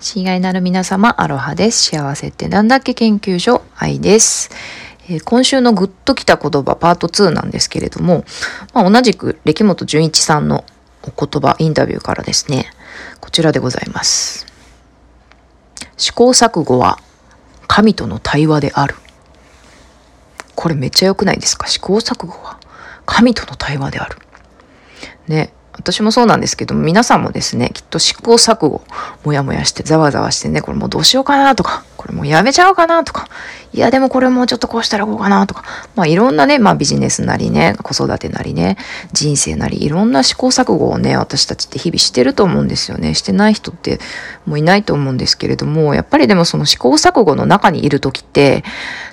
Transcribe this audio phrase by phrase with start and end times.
[0.00, 1.90] 親愛なる皆様、アロハです。
[1.90, 4.50] 幸せってなんだっけ研究所、愛です。
[5.08, 8.24] えー、今週のグッときた言葉パート2なんですけれども、
[8.74, 10.64] まあ、同じく歴本純一さんの
[11.02, 12.66] お言葉、インタビューからですね、
[13.20, 14.46] こちらでございます。
[15.96, 16.98] 試行錯誤は
[17.66, 18.96] 神との対話である。
[20.54, 21.66] これめっちゃ良くないですか？
[21.66, 22.58] 試行錯誤は
[23.06, 24.18] 神との対話である。
[25.28, 25.52] ね。
[25.76, 28.82] 私もそうなんですけど皆さんもですね、きっと試行錯誤、
[29.24, 33.28] もやもやしてざわざわしてね、これもうどうしようかなとか、これもうやめちゃおうかなとか、
[33.72, 35.64] いやでもこれもうちょっとこうしたらこうかなとか、
[35.96, 38.76] まあいろんなね、まあビジネスなりね、子育てなりね、
[39.12, 43.14] 人生なりいろんな試行錯誤をね、私たちって日々してると思うんですよね。
[43.14, 43.98] してない人って
[44.46, 48.62] もういないと思うんですけれども、やっぱりでもその試行錯誤の中にいる時って、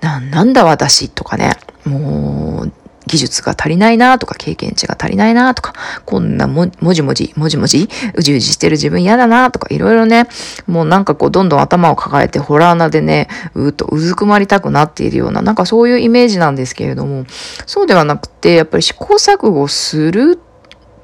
[0.00, 2.72] な、なんだ私とかね、もう、
[3.06, 10.28] 技術が足りないなとか、経験値が足りないなとか、こんなも、もじもじ、もじもじ、うじうじしてる自分嫌だなとか、いろいろね、
[10.66, 17.24] もうなんかこう、どんどん頭を抱えて、ホラー穴でね、うーっとうずくまりたくなっているような、なんかそういうイメージなんですけれども、
[17.66, 20.38] そうではなくて、やっぱり試行錯誤する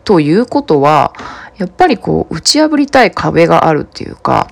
[0.04, 1.12] ということは、
[1.60, 4.48] やっぱりこう打ち破りたい壁があるっていうか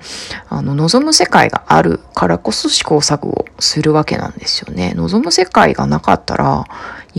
[0.51, 4.93] あの望む世界があるからこそ試行錯誤するわけなんですよね。
[4.95, 6.67] 望む世界がなかったら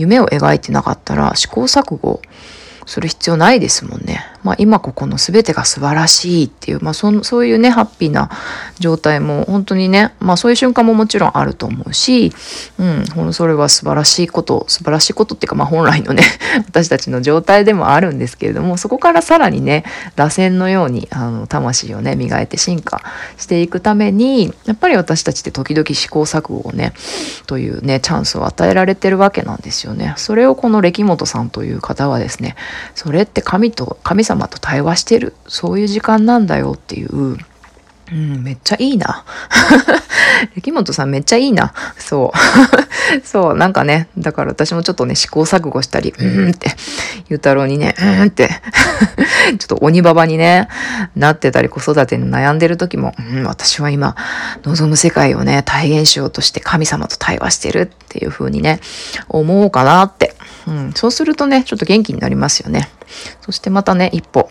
[0.00, 2.22] 夢を描いてなかったら試行錯誤
[2.86, 4.24] する必要ないですもんね。
[4.42, 8.30] まあ、今ここの全てが素晴らしいっていう、まあそ、そういうね、ハッピーな
[8.78, 12.32] 状態も本当にね、まあそういう瞬間ももちろんあると思うし、
[12.78, 16.22] うん、それは素晴らしいこと、素晴らしいことっていうか、まあ本来のね、
[16.66, 19.84] 私たちの状態でもあるんですけれども、そこからさらにね、
[20.16, 23.02] 螺旋のように、あの、魂をね、磨いて進化
[23.36, 26.92] していくために、やっぱり私たちって時々試行錯誤をね、
[27.46, 30.14] というね、チャンスを与えられてるわけなんですよね。
[30.16, 32.56] それをこの歴本さんという方はですね、
[32.94, 35.34] それって神と、神様と対話してる。
[35.46, 37.38] そういう時間なんだよっていう、
[38.12, 39.24] うん、めっちゃいいな。
[40.54, 41.72] 歴本さんめっちゃいいな。
[41.98, 42.38] そう。
[43.24, 46.74] そう、なんかね、だから私もちょっとね、試行錯誤したり、うんって、
[47.28, 48.48] ゆうたろうにね、うんって
[49.58, 50.68] ちょっと鬼ババにね、
[51.16, 54.16] なってたり、子育てに悩んでる時も、うん、私は今、
[54.64, 58.80] 望む世界をね、体現しようとして神様と対話してるっていう風にね、
[59.28, 60.34] 思うかなって。
[60.66, 62.88] うん、そうするとね、ちょっと元気になりますよね。
[63.40, 64.50] そしてまたね、一歩、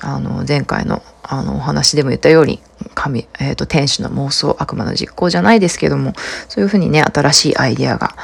[0.00, 2.60] あの、前回のあのお話でも言ったように
[2.94, 6.12] 神、えーと、天使の妄想悪魔の実行じゃないですけども
[6.48, 8.14] そういうふうにね新しいアイデアが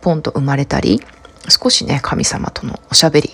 [0.00, 1.00] ポンと生まれたり
[1.48, 3.30] 少しね神様とのおしゃべり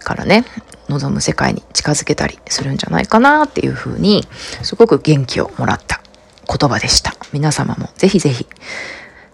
[0.00, 0.44] からね
[0.88, 4.24] 望む世界に近づけたりするんじゃないかなっていうふうに
[4.62, 6.00] すごく元気をもらった
[6.46, 7.14] 言葉でした。
[7.32, 8.46] 皆様もぜひぜひ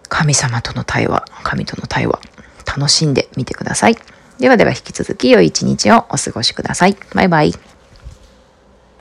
[0.08, 2.20] 神様との対話神との対話
[2.64, 3.96] 楽しんでみてください。
[4.42, 6.96] ではでは引き続き良い一日をお過ごしください。
[7.14, 7.71] バイバイ。